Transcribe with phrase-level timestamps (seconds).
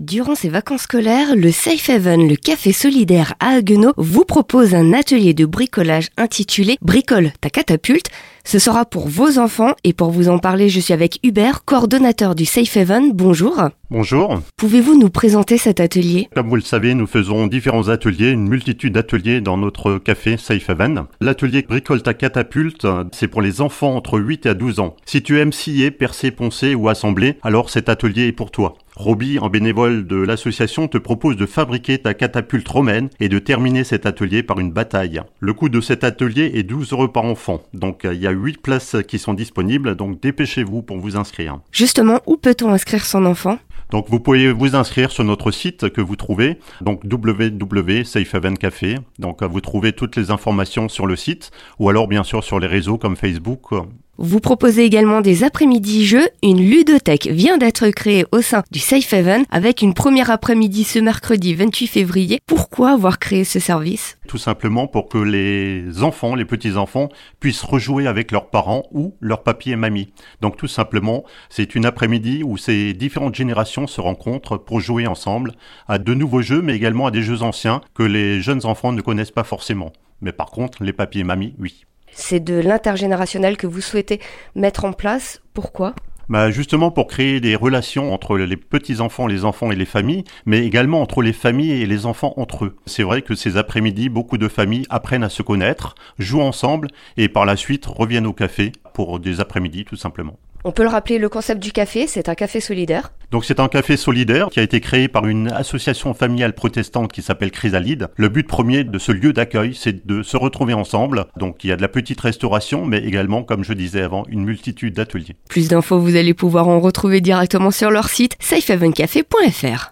[0.00, 4.94] Durant ces vacances scolaires, le Safe Haven, le café solidaire à Haguenau, vous propose un
[4.94, 8.06] atelier de bricolage intitulé Bricole ta catapulte.
[8.42, 12.34] Ce sera pour vos enfants et pour vous en parler, je suis avec Hubert, coordonnateur
[12.34, 13.12] du Safe Haven.
[13.12, 13.68] Bonjour.
[13.90, 14.40] Bonjour.
[14.56, 16.28] Pouvez-vous nous présenter cet atelier?
[16.34, 20.70] Comme vous le savez, nous faisons différents ateliers, une multitude d'ateliers dans notre café Safe
[20.70, 21.04] Haven.
[21.20, 24.96] L'atelier Bricole ta catapulte, c'est pour les enfants entre 8 et 12 ans.
[25.04, 28.78] Si tu aimes scier, percer, poncer ou assembler, alors cet atelier est pour toi.
[29.00, 33.82] Roby, en bénévole de l'association, te propose de fabriquer ta catapulte romaine et de terminer
[33.82, 35.22] cet atelier par une bataille.
[35.40, 37.62] Le coût de cet atelier est 12 euros par enfant.
[37.72, 41.60] Donc il y a 8 places qui sont disponibles, donc dépêchez-vous pour vous inscrire.
[41.72, 43.58] Justement, où peut-on inscrire son enfant?
[43.90, 48.96] Donc vous pouvez vous inscrire sur notre site que vous trouvez, donc www.safehavencafé.
[49.18, 52.68] Donc vous trouvez toutes les informations sur le site ou alors bien sûr sur les
[52.68, 53.72] réseaux comme Facebook
[54.20, 56.28] vous proposez également des après-midi jeux.
[56.42, 60.98] Une ludothèque vient d'être créée au sein du Safe Haven avec une première après-midi ce
[60.98, 62.38] mercredi 28 février.
[62.46, 64.18] Pourquoi avoir créé ce service?
[64.28, 67.08] Tout simplement pour que les enfants, les petits-enfants,
[67.40, 70.12] puissent rejouer avec leurs parents ou leurs papis et mamies.
[70.42, 75.52] Donc tout simplement, c'est une après-midi où ces différentes générations se rencontrent pour jouer ensemble
[75.88, 79.00] à de nouveaux jeux, mais également à des jeux anciens que les jeunes enfants ne
[79.00, 79.92] connaissent pas forcément.
[80.20, 81.86] Mais par contre, les papis et mamies, oui.
[82.12, 84.20] C'est de l'intergénérationnel que vous souhaitez
[84.54, 85.40] mettre en place.
[85.54, 85.94] Pourquoi?
[86.30, 90.64] Bah justement pour créer des relations entre les petits-enfants, les enfants et les familles, mais
[90.64, 92.76] également entre les familles et les enfants entre eux.
[92.86, 96.86] C'est vrai que ces après-midi, beaucoup de familles apprennent à se connaître, jouent ensemble
[97.16, 100.38] et par la suite reviennent au café pour des après-midi tout simplement.
[100.62, 103.12] On peut le rappeler, le concept du café, c'est un café solidaire.
[103.30, 107.22] Donc c'est un café solidaire qui a été créé par une association familiale protestante qui
[107.22, 108.08] s'appelle Chrysalide.
[108.16, 111.26] Le but premier de ce lieu d'accueil, c'est de se retrouver ensemble.
[111.36, 114.44] Donc il y a de la petite restauration, mais également, comme je disais avant, une
[114.44, 115.36] multitude d'ateliers.
[115.48, 119.88] Plus d'infos, vous allez pouvoir en retrouver directement sur leur site safehavencafé.fr.